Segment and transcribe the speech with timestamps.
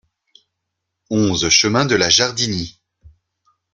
[1.11, 2.79] onze chemin de la Jardinie